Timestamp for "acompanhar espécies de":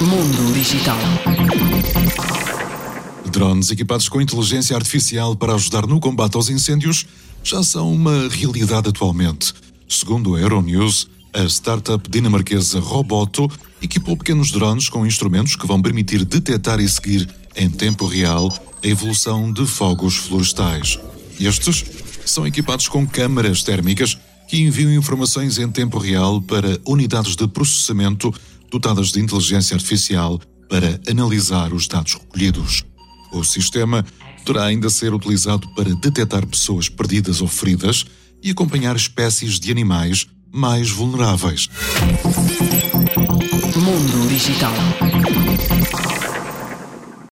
38.52-39.72